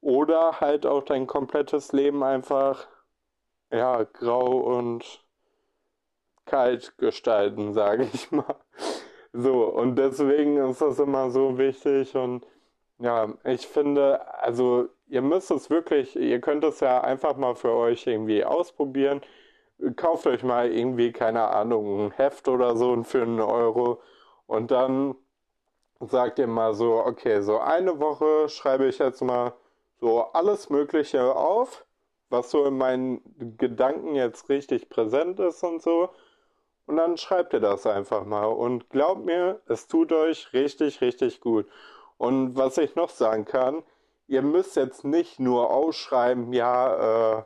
[0.01, 2.89] oder halt auch dein komplettes Leben einfach
[3.71, 5.22] ja, grau und
[6.47, 8.57] kalt gestalten, sage ich mal.
[9.33, 12.47] So, und deswegen ist das immer so wichtig und
[12.99, 17.73] ja, ich finde, also ihr müsst es wirklich, ihr könnt es ja einfach mal für
[17.73, 19.23] euch irgendwie ausprobieren
[19.97, 24.01] kauft euch mal irgendwie, keine Ahnung, ein Heft oder so für einen Euro
[24.47, 25.17] und dann
[26.01, 29.55] sagt ihr mal so, okay, so eine Woche schreibe ich jetzt mal
[30.01, 31.85] so alles Mögliche auf,
[32.29, 36.11] was so in meinen Gedanken jetzt richtig präsent ist und so.
[36.87, 38.47] Und dann schreibt ihr das einfach mal.
[38.47, 41.67] Und glaubt mir, es tut euch richtig, richtig gut.
[42.19, 43.83] Und was ich noch sagen kann,
[44.27, 47.43] ihr müsst jetzt nicht nur ausschreiben, ja, äh,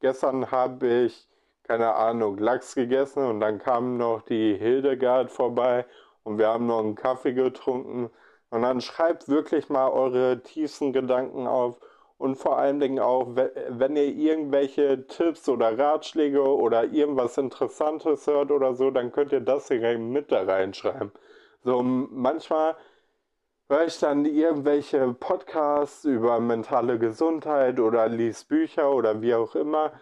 [0.00, 1.30] gestern habe ich
[1.70, 5.86] keine Ahnung, Lachs gegessen und dann kam noch die Hildegard vorbei
[6.24, 8.10] und wir haben noch einen Kaffee getrunken.
[8.50, 11.78] Und dann schreibt wirklich mal eure tiefsten Gedanken auf
[12.20, 18.50] und vor allen Dingen auch, wenn ihr irgendwelche Tipps oder Ratschläge oder irgendwas Interessantes hört
[18.50, 21.12] oder so, dann könnt ihr das direkt mit da reinschreiben.
[21.64, 22.76] So manchmal
[23.70, 29.92] höre ich dann irgendwelche Podcasts über mentale Gesundheit oder lies Bücher oder wie auch immer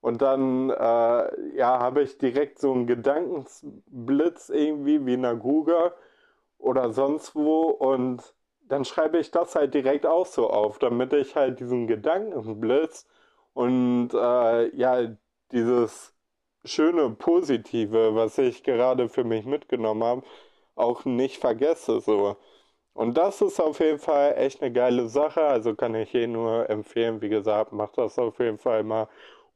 [0.00, 5.92] und dann äh, ja, habe ich direkt so einen Gedankensblitz irgendwie wie in der Google
[6.58, 8.34] oder sonst wo und
[8.68, 13.06] dann schreibe ich das halt direkt auch so auf, damit ich halt diesen Gedankenblitz
[13.54, 15.16] und äh, ja,
[15.52, 16.14] dieses
[16.64, 20.22] schöne Positive, was ich gerade für mich mitgenommen habe,
[20.76, 22.36] auch nicht vergesse so.
[22.94, 26.68] Und das ist auf jeden Fall echt eine geile Sache, also kann ich hier nur
[26.70, 29.08] empfehlen, wie gesagt, macht das auf jeden Fall mal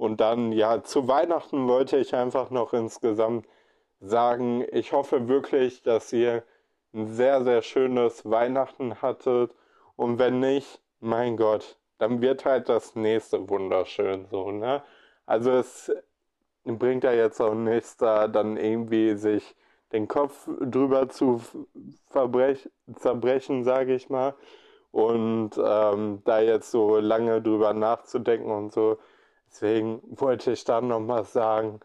[0.02, 3.46] und dann, ja, zu Weihnachten wollte ich einfach noch insgesamt
[4.00, 6.42] sagen, ich hoffe wirklich, dass ihr
[6.94, 9.52] ein sehr, sehr schönes Weihnachten hattet.
[9.96, 14.82] Und wenn nicht, mein Gott, dann wird halt das nächste wunderschön so, ne?
[15.26, 15.92] Also es
[16.64, 19.54] bringt ja jetzt auch nichts da, dann irgendwie sich
[19.92, 21.40] den Kopf drüber zu
[22.10, 24.34] zerbrechen, sage ich mal.
[24.90, 28.98] Und ähm, da jetzt so lange drüber nachzudenken und so.
[29.50, 31.80] Deswegen wollte ich dann nochmal sagen,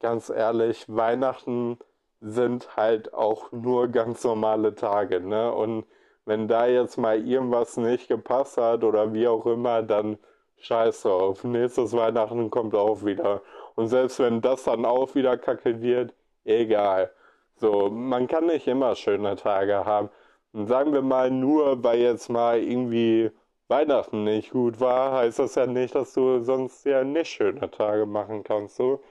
[0.00, 1.78] ganz ehrlich, Weihnachten
[2.20, 5.52] sind halt auch nur ganz normale Tage, ne?
[5.52, 5.86] Und
[6.26, 10.18] wenn da jetzt mal irgendwas nicht gepasst hat oder wie auch immer, dann
[10.58, 11.44] scheiß drauf.
[11.44, 13.42] Nächstes Weihnachten kommt auch wieder.
[13.74, 17.10] Und selbst wenn das dann auch wieder kacke wird, egal.
[17.56, 20.10] So, man kann nicht immer schöne Tage haben.
[20.52, 23.30] Und sagen wir mal nur, weil jetzt mal irgendwie
[23.68, 28.06] Weihnachten nicht gut war, heißt das ja nicht, dass du sonst ja nicht schöne Tage
[28.06, 28.76] machen kannst.
[28.76, 29.02] So.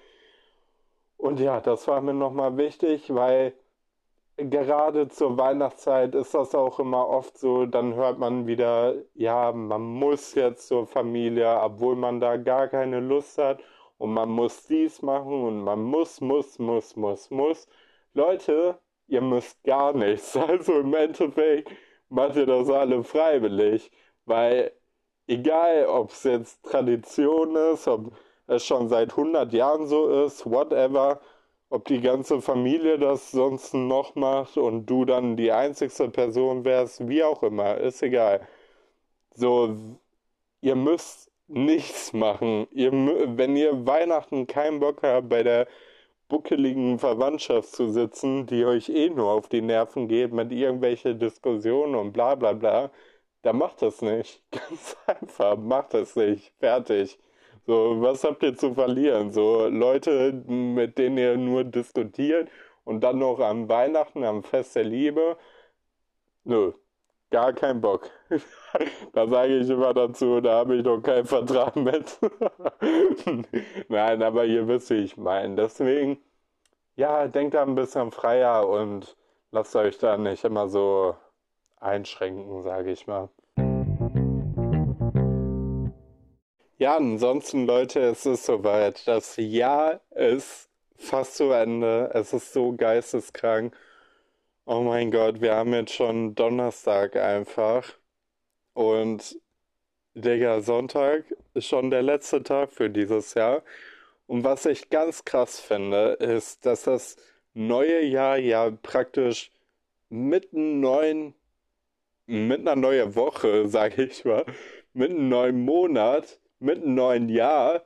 [1.19, 3.53] Und ja, das war mir nochmal wichtig, weil
[4.37, 9.81] gerade zur Weihnachtszeit ist das auch immer oft so, dann hört man wieder, ja, man
[9.81, 13.61] muss jetzt zur Familie, obwohl man da gar keine Lust hat
[13.97, 17.67] und man muss dies machen und man muss, muss, muss, muss, muss.
[18.13, 20.35] Leute, ihr müsst gar nichts.
[20.47, 21.69] Also im Endeffekt
[22.09, 23.91] macht ihr das alle freiwillig.
[24.25, 24.71] Weil
[25.27, 28.13] egal, ob es jetzt Tradition ist, ob
[28.49, 31.19] es schon seit 100 Jahren so ist, whatever,
[31.69, 37.07] ob die ganze Familie das sonst noch macht und du dann die einzigste Person wärst,
[37.07, 38.47] wie auch immer, ist egal.
[39.35, 39.75] So,
[40.61, 42.67] ihr müsst nichts machen.
[42.71, 45.67] Ihr, wenn ihr Weihnachten keinen Bock habt, bei der
[46.29, 51.95] buckeligen Verwandtschaft zu sitzen, die euch eh nur auf die Nerven geht mit irgendwelche Diskussionen
[51.95, 52.91] und bla bla bla,
[53.41, 54.41] dann macht das nicht.
[54.51, 56.53] Ganz einfach, macht das nicht.
[56.59, 57.19] Fertig.
[57.69, 59.31] So, was habt ihr zu verlieren?
[59.31, 62.49] So, Leute, mit denen ihr nur diskutiert
[62.83, 65.37] und dann noch am Weihnachten, am Fest der Liebe.
[66.45, 66.73] Nö,
[67.31, 68.09] gar kein Bock.
[69.13, 72.19] da sage ich immer dazu, da habe ich doch keinen Vertrag mit.
[73.89, 75.55] Nein, aber ihr wisst, wie ich meine.
[75.55, 76.17] Deswegen,
[76.95, 79.17] ja, denkt da ein bisschen freier und
[79.51, 81.15] lasst euch da nicht immer so
[81.79, 83.29] einschränken, sage ich mal.
[86.81, 89.05] Ja, ansonsten, Leute, es ist soweit.
[89.05, 92.09] Das Jahr ist fast zu Ende.
[92.13, 93.75] Es ist so geisteskrank.
[94.65, 97.85] Oh mein Gott, wir haben jetzt schon Donnerstag einfach.
[98.73, 99.39] Und
[100.15, 103.63] Digga, Sonntag ist schon der letzte Tag für dieses Jahr.
[104.27, 107.17] Und was ich ganz krass finde, ist, dass das
[107.53, 109.51] neue Jahr ja praktisch
[110.09, 111.35] mit einem neuen,
[112.27, 114.45] mit einer neuen Woche, sage ich mal,
[114.93, 117.83] mit einem neuen Monat, mit einem neuen Jahr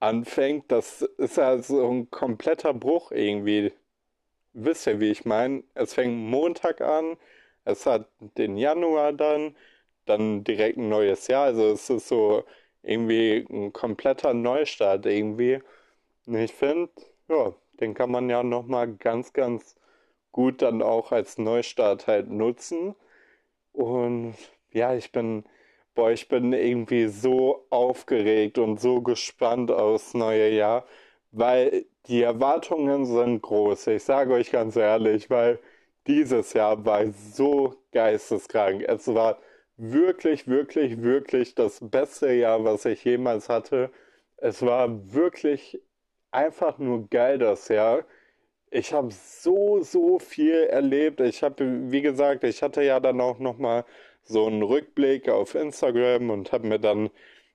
[0.00, 0.70] anfängt.
[0.72, 3.72] Das ist ja so ein kompletter Bruch irgendwie
[4.54, 5.64] wisst ihr, wie ich meine?
[5.74, 7.16] Es fängt Montag an,
[7.64, 9.56] es hat den Januar dann,
[10.06, 11.44] dann direkt ein neues Jahr.
[11.46, 12.44] Also es ist so
[12.82, 15.60] irgendwie ein kompletter Neustart irgendwie.
[16.26, 16.90] Und ich finde,
[17.28, 19.76] ja, den kann man ja nochmal ganz, ganz
[20.32, 22.94] gut dann auch als Neustart halt nutzen.
[23.72, 24.36] Und
[24.72, 25.44] ja, ich bin,
[25.94, 30.86] boah, ich bin irgendwie so aufgeregt und so gespannt aufs neue Jahr,
[31.30, 33.88] weil die Erwartungen sind groß.
[33.88, 35.58] Ich sage euch ganz ehrlich, weil
[36.06, 38.82] dieses Jahr war so geisteskrank.
[38.88, 39.38] Es war
[39.76, 43.90] wirklich, wirklich, wirklich das beste Jahr, was ich jemals hatte.
[44.36, 45.80] Es war wirklich
[46.32, 48.04] einfach nur geil das Jahr.
[48.70, 51.20] Ich habe so, so viel erlebt.
[51.20, 53.84] Ich habe, wie gesagt, ich hatte ja dann auch nochmal
[54.24, 57.10] so einen Rückblick auf Instagram und habe mir dann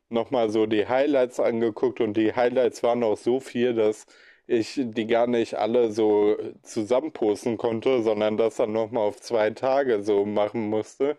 [0.10, 4.06] nochmal so die Highlights angeguckt und die Highlights waren auch so viel, dass
[4.48, 10.04] ich die gar nicht alle so zusammenposten konnte, sondern das dann nochmal auf zwei Tage
[10.04, 11.18] so machen musste.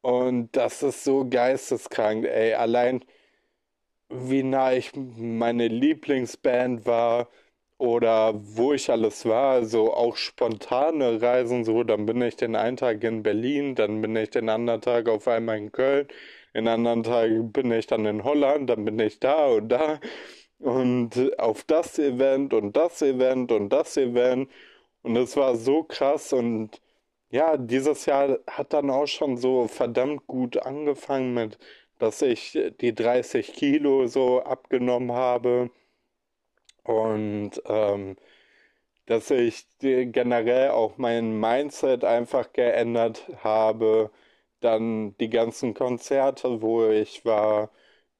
[0.00, 2.54] Und das ist so geisteskrank, ey.
[2.54, 3.04] Allein
[4.10, 7.28] wie nah ich meine Lieblingsband war
[7.78, 12.76] oder wo ich alles war, so auch spontane Reisen, so, dann bin ich den einen
[12.76, 16.08] Tag in Berlin, dann bin ich den anderen Tag auf einmal in Köln,
[16.54, 20.00] den anderen Tag bin ich dann in Holland, dann bin ich da und da
[20.58, 24.50] und auf das Event und das Event und das Event.
[25.02, 26.80] Und es war so krass und
[27.30, 31.58] ja, dieses Jahr hat dann auch schon so verdammt gut angefangen mit,
[31.98, 35.70] dass ich die 30 Kilo so abgenommen habe
[36.88, 38.16] und ähm,
[39.06, 44.10] dass ich generell auch mein Mindset einfach geändert habe.
[44.60, 47.70] Dann die ganzen Konzerte, wo ich war,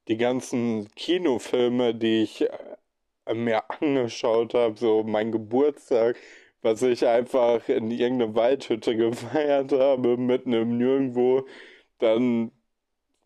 [0.08, 2.42] die ganzen Kinofilme, die ich
[3.26, 6.16] äh, mir angeschaut habe, so mein Geburtstag,
[6.62, 11.46] was ich einfach in irgendeine Waldhütte gefeiert habe, mitten im Nirgendwo,
[11.98, 12.52] dann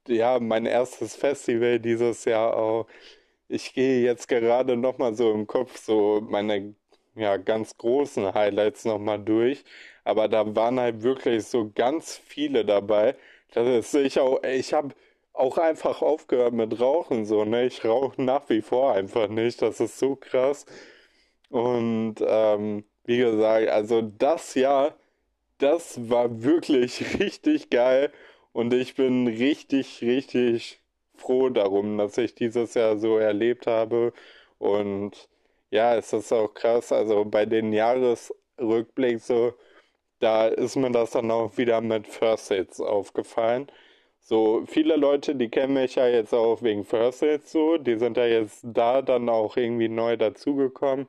[0.08, 2.86] ja, mein erstes Festival dieses Jahr auch.
[3.52, 6.74] Ich gehe jetzt gerade nochmal so im Kopf so meine
[7.14, 9.64] ja, ganz großen Highlights nochmal durch.
[10.04, 13.14] Aber da waren halt wirklich so ganz viele dabei.
[13.52, 14.94] Das ist sicher auch, ich habe
[15.34, 17.66] auch einfach aufgehört mit Rauchen, so, ne?
[17.66, 19.60] Ich rauche nach wie vor einfach nicht.
[19.62, 20.64] Das ist so krass.
[21.50, 24.96] Und ähm, wie gesagt, also das Jahr,
[25.58, 28.12] das war wirklich richtig geil.
[28.52, 30.81] Und ich bin richtig, richtig
[31.22, 34.12] froh darum, dass ich dieses Jahr so erlebt habe.
[34.58, 35.28] Und
[35.70, 36.92] ja, es ist auch krass.
[36.92, 39.54] Also bei den Jahresrückblick so,
[40.20, 43.68] da ist mir das dann auch wieder mit First Hits aufgefallen.
[44.24, 48.16] So, viele Leute, die kennen mich ja jetzt auch wegen First Aid so, die sind
[48.16, 51.08] ja jetzt da dann auch irgendwie neu dazugekommen.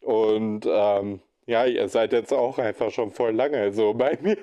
[0.00, 4.38] Und ähm, ja, ihr seid jetzt auch einfach schon voll lange so bei mir.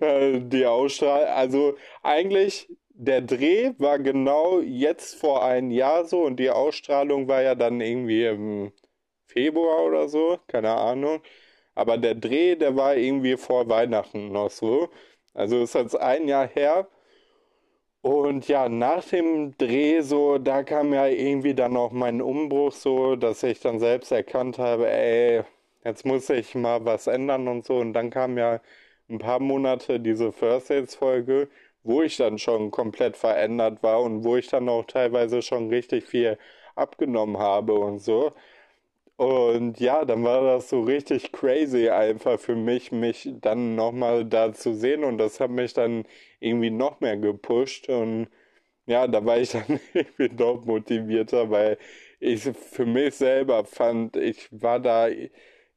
[0.00, 2.68] Äh, die Ausstrahlung, also eigentlich
[2.98, 7.80] der Dreh war genau jetzt vor einem Jahr so und die Ausstrahlung war ja dann
[7.80, 8.72] irgendwie im
[9.26, 11.22] Februar oder so, keine Ahnung.
[11.74, 14.90] Aber der Dreh, der war irgendwie vor Weihnachten noch so.
[15.34, 16.88] Also ist jetzt ein Jahr her.
[18.02, 23.16] Und ja, nach dem Dreh so, da kam ja irgendwie dann noch mein Umbruch so,
[23.16, 25.42] dass ich dann selbst erkannt habe, ey,
[25.84, 27.76] jetzt muss ich mal was ändern und so.
[27.78, 28.60] Und dann kam ja
[29.08, 31.48] ein paar Monate diese First Aids Folge,
[31.86, 36.06] wo ich dann schon komplett verändert war und wo ich dann auch teilweise schon richtig
[36.06, 36.38] viel
[36.74, 38.32] abgenommen habe und so.
[39.16, 44.52] Und ja, dann war das so richtig crazy einfach für mich, mich dann nochmal da
[44.52, 46.04] zu sehen und das hat mich dann
[46.40, 48.28] irgendwie noch mehr gepusht und
[48.86, 51.78] ja, da war ich dann irgendwie doch motivierter, weil
[52.20, 55.08] ich für mich selber fand, ich war da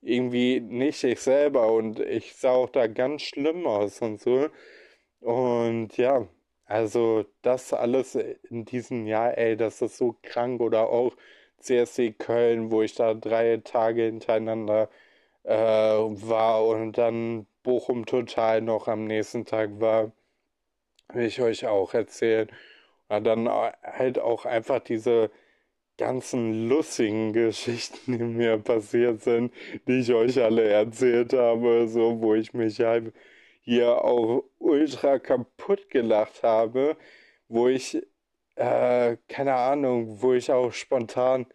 [0.02, 4.50] irgendwie nicht ich selber und ich sah auch da ganz schlimm aus und so.
[5.22, 6.28] Und ja,
[6.66, 11.16] also das alles in diesem Jahr, ey, das ist so krank oder auch
[11.60, 14.90] CSC Köln, wo ich da drei Tage hintereinander
[15.44, 20.12] äh, war und dann Bochum total noch am nächsten Tag war,
[21.14, 22.50] will ich euch auch erzählen.
[23.10, 25.32] Und dann halt auch einfach diese
[25.98, 29.54] ganzen lustigen Geschichten, die mir passiert sind,
[29.88, 33.14] die ich euch alle erzählt habe, so, wo ich mich halt
[33.70, 36.98] hier auch ultra kaputt gelacht habe,
[37.50, 37.98] wo ich
[38.56, 41.46] äh, keine Ahnung, wo ich auch spontan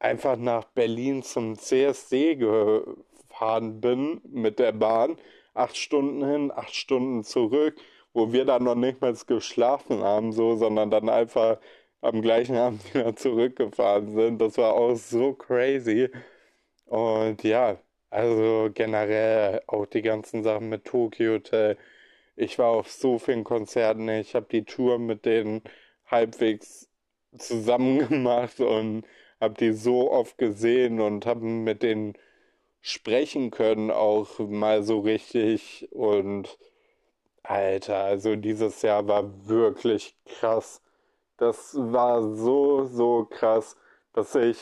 [0.00, 5.16] einfach nach Berlin zum CSD gefahren bin mit der Bahn.
[5.54, 7.76] Acht Stunden hin, acht Stunden zurück,
[8.12, 11.58] wo wir dann noch nicht mal geschlafen haben, so, sondern dann einfach
[12.00, 14.38] am gleichen Abend wieder zurückgefahren sind.
[14.40, 16.10] Das war auch so crazy.
[16.86, 17.78] Und ja,
[18.10, 21.76] also generell auch die ganzen Sachen mit Tokyo Hotel.
[22.36, 24.08] Ich war auf so vielen Konzerten.
[24.08, 25.62] Ich habe die Tour mit denen
[26.06, 26.88] halbwegs
[27.38, 29.04] zusammen gemacht und
[29.40, 32.14] habe die so oft gesehen und habe mit denen
[32.80, 36.58] sprechen können auch mal so richtig und
[37.42, 40.82] Alter, also dieses Jahr war wirklich krass.
[41.38, 43.76] Das war so, so krass,
[44.12, 44.58] dass ich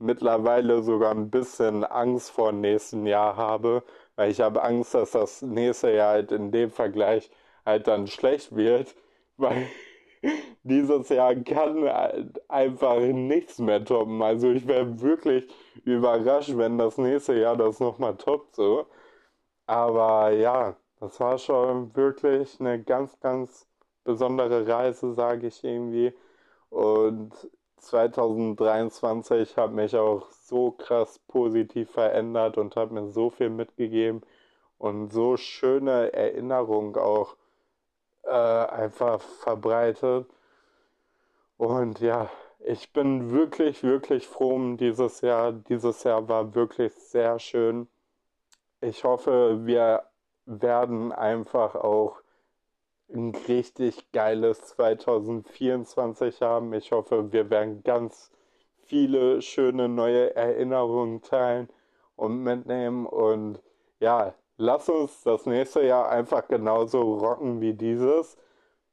[0.00, 3.84] mittlerweile sogar ein bisschen Angst vor dem nächsten Jahr habe,
[4.16, 7.30] weil ich habe Angst, dass das nächste Jahr halt in dem Vergleich
[7.66, 8.94] halt dann schlecht wird,
[9.36, 9.66] weil
[10.62, 11.88] dieses Jahr kann
[12.48, 14.22] einfach nichts mehr toppen.
[14.22, 15.48] Also ich wäre wirklich
[15.84, 18.86] überrascht, wenn das nächste Jahr das nochmal toppt so.
[19.66, 23.68] Aber ja, das war schon wirklich eine ganz, ganz
[24.04, 26.12] besondere Reise, sage ich irgendwie.
[26.70, 27.32] Und
[27.80, 34.22] 2023 hat mich auch so krass positiv verändert und hat mir so viel mitgegeben
[34.78, 37.36] und so schöne Erinnerungen auch
[38.24, 40.26] äh, einfach verbreitet.
[41.56, 45.52] Und ja, ich bin wirklich, wirklich froh um dieses Jahr.
[45.52, 47.88] Dieses Jahr war wirklich sehr schön.
[48.80, 50.04] Ich hoffe, wir
[50.46, 52.20] werden einfach auch
[53.14, 56.72] ein richtig geiles 2024 haben.
[56.74, 58.30] Ich hoffe, wir werden ganz
[58.86, 61.68] viele schöne neue Erinnerungen teilen
[62.16, 63.06] und mitnehmen.
[63.06, 63.60] Und
[64.00, 68.36] ja, lass uns das nächste Jahr einfach genauso rocken wie dieses.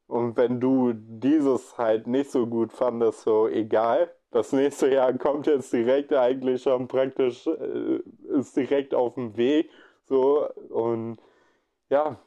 [0.08, 4.12] Und wenn du dieses halt nicht so gut fandest, so egal.
[4.32, 8.00] Das nächste Jahr kommt jetzt direkt eigentlich schon praktisch, äh,
[8.38, 9.70] ist direkt auf dem Weg.
[10.06, 11.18] So, und
[11.90, 12.18] ja,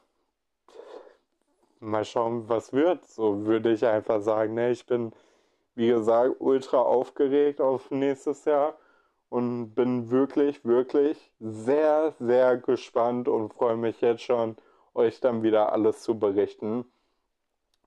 [1.81, 3.05] mal schauen, was wird.
[3.05, 5.11] So würde ich einfach sagen, ne, ich bin,
[5.75, 8.75] wie gesagt, ultra aufgeregt auf nächstes Jahr
[9.29, 14.57] und bin wirklich, wirklich sehr, sehr gespannt und freue mich jetzt schon,
[14.93, 16.85] euch dann wieder alles zu berichten.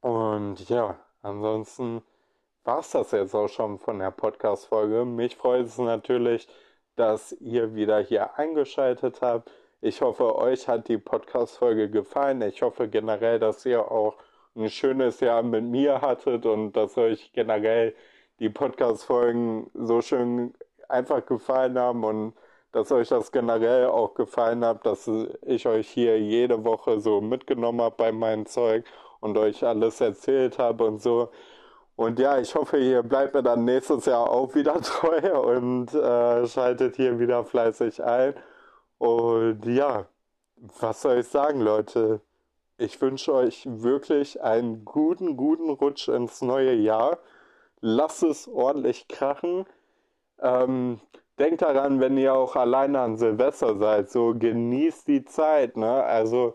[0.01, 2.03] Und ja, ansonsten
[2.65, 5.05] war es das jetzt auch schon von der Podcast-Folge.
[5.05, 6.49] Mich freut es natürlich,
[6.97, 9.51] dass ihr wieder hier eingeschaltet habt.
[9.87, 12.41] Ich hoffe, euch hat die Podcast-Folge gefallen.
[12.41, 14.16] Ich hoffe generell, dass ihr auch
[14.57, 17.95] ein schönes Jahr mit mir hattet und dass euch generell
[18.39, 20.55] die Podcast-Folgen so schön
[20.89, 22.32] einfach gefallen haben und
[22.72, 25.07] dass euch das generell auch gefallen hat, dass
[25.43, 28.87] ich euch hier jede Woche so mitgenommen habe bei meinem Zeug
[29.20, 31.28] und euch alles erzählt habe und so.
[31.97, 36.47] Und ja, ich hoffe, ihr bleibt mir dann nächstes Jahr auch wieder treu und äh,
[36.47, 38.35] schaltet hier wieder fleißig ein.
[39.05, 40.07] Und ja,
[40.81, 42.23] was soll ich sagen, Leute?
[42.79, 47.19] Ich wünsche euch wirklich einen guten, guten Rutsch ins neue Jahr.
[47.83, 49.67] Lasst es ordentlich krachen.
[50.41, 51.01] Ähm,
[51.39, 56.03] denkt daran, wenn ihr auch alleine an Silvester seid, so genießt die Zeit, ne?
[56.05, 56.55] Also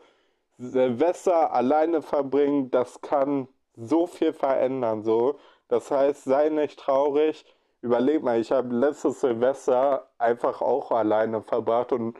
[0.57, 5.37] Silvester alleine verbringen, das kann so viel verändern, so.
[5.67, 7.45] Das heißt, sei nicht traurig.
[7.81, 12.17] Überleg mal, ich habe letztes Silvester einfach auch alleine verbracht und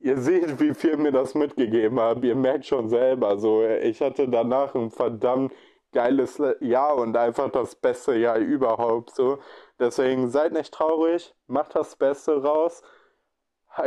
[0.00, 2.22] ihr seht, wie viel mir das mitgegeben hat.
[2.24, 3.62] Ihr merkt schon selber, so.
[3.64, 5.52] Ich hatte danach ein verdammt
[5.92, 9.38] geiles Jahr und einfach das beste Jahr überhaupt, so.
[9.78, 12.82] Deswegen seid nicht traurig, macht das Beste raus.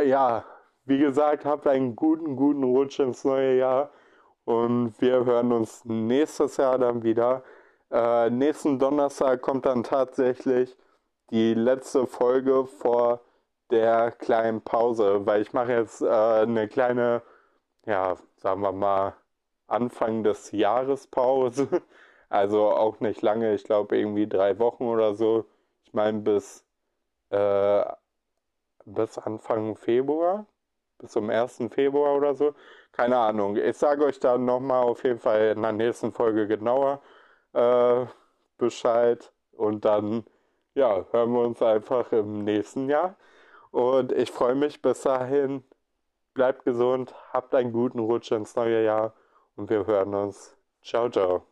[0.04, 0.44] Ja,
[0.84, 3.90] wie gesagt, habt einen guten, guten Rutsch ins neue Jahr
[4.44, 7.42] Und wir hören uns nächstes Jahr dann wieder.
[7.90, 10.76] Äh, nächsten Donnerstag kommt dann tatsächlich
[11.30, 13.20] die letzte Folge vor
[13.70, 17.22] der kleinen Pause, weil ich mache jetzt äh, eine kleine,
[17.86, 19.14] ja, sagen wir mal,
[19.66, 21.68] Anfang des Jahres Pause.
[22.30, 25.46] Also auch nicht lange, ich glaube irgendwie drei Wochen oder so.
[25.84, 26.64] Ich meine bis,
[27.30, 27.84] äh,
[28.86, 30.46] bis Anfang Februar,
[30.98, 31.62] bis zum 1.
[31.70, 32.54] Februar oder so.
[32.92, 33.56] Keine Ahnung.
[33.56, 37.02] Ich sage euch dann nochmal auf jeden Fall in der nächsten Folge genauer
[37.52, 38.06] äh,
[38.58, 39.32] Bescheid.
[39.52, 40.24] Und dann,
[40.74, 43.16] ja, hören wir uns einfach im nächsten Jahr.
[43.74, 45.64] Und ich freue mich bis dahin.
[46.32, 49.14] Bleibt gesund, habt einen guten Rutsch ins neue Jahr
[49.56, 50.56] und wir hören uns.
[50.80, 51.42] Ciao, ciao.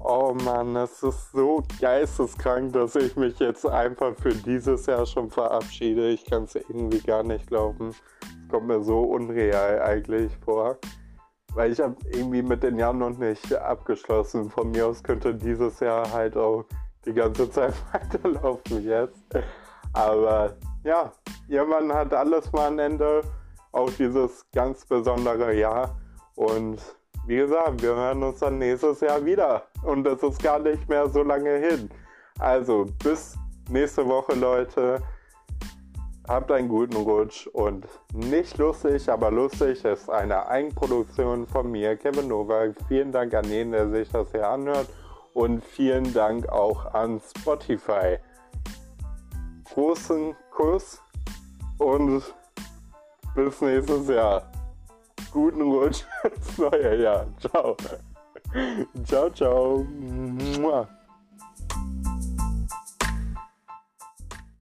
[0.00, 5.30] Oh Mann, es ist so geisteskrank, dass ich mich jetzt einfach für dieses Jahr schon
[5.30, 6.08] verabschiede.
[6.08, 7.90] Ich kann es irgendwie gar nicht glauben.
[7.90, 8.02] Es
[8.50, 10.78] kommt mir so unreal eigentlich vor.
[11.54, 14.50] Weil ich habe irgendwie mit den Jahren noch nicht abgeschlossen.
[14.50, 16.64] Von mir aus könnte dieses Jahr halt auch
[17.04, 19.22] die ganze Zeit weiterlaufen jetzt.
[19.92, 21.12] Aber ja,
[21.48, 23.22] irgendwann hat alles mal ein Ende.
[23.72, 25.98] Auch dieses ganz besondere Jahr.
[26.36, 26.80] Und
[27.26, 29.64] wie gesagt, wir hören uns dann nächstes Jahr wieder.
[29.84, 31.90] Und das ist gar nicht mehr so lange hin.
[32.38, 33.36] Also bis
[33.68, 35.02] nächste Woche, Leute.
[36.28, 42.28] Habt einen guten Rutsch und nicht lustig, aber lustig ist eine Eigenproduktion von mir, Kevin
[42.28, 42.76] Novak.
[42.86, 44.88] Vielen Dank an jeden, der sich das hier anhört
[45.34, 48.18] und vielen Dank auch an Spotify.
[49.72, 51.02] Großen Kuss
[51.78, 52.22] und
[53.34, 54.50] bis nächstes Jahr.
[55.32, 57.26] Guten Rutsch ins neue Jahr.
[57.40, 57.76] Ciao.
[59.04, 59.86] Ciao, ciao.